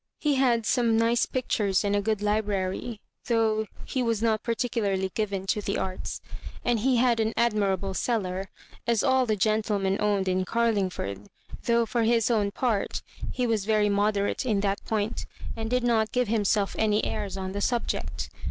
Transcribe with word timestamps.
He 0.19 0.33
had 0.33 0.65
some 0.65 0.97
nice 0.97 1.27
pictures 1.27 1.83
and 1.83 1.95
a 1.95 2.01
good 2.01 2.23
library, 2.23 3.01
though 3.27 3.67
he 3.85 4.01
was 4.01 4.19
not 4.19 4.41
particularly 4.41 5.11
given 5.13 5.45
to 5.45 5.61
the 5.61 5.77
arts; 5.77 6.21
and 6.65 6.79
he 6.79 6.97
had 6.97 7.19
an 7.19 7.35
admirable 7.37 7.93
cellar, 7.93 8.49
as 8.87 9.03
all 9.03 9.27
the 9.27 9.35
gentlemen 9.35 9.97
owned 10.01 10.27
in 10.27 10.43
Carlingford, 10.43 11.27
though, 11.65 11.85
for 11.85 12.01
his 12.01 12.31
own 12.31 12.49
part, 12.49 13.03
he 13.31 13.45
was 13.45 13.65
very 13.65 13.89
moderate 13.89 14.43
in 14.43 14.61
that 14.61 14.83
point, 14.85 15.27
and 15.55 15.69
did 15.69 15.83
not 15.83 16.11
give 16.11 16.27
himself 16.29 16.75
any 16.79 17.05
airs 17.05 17.37
on 17.37 17.51
the 17.51 17.61
subject. 17.61 18.31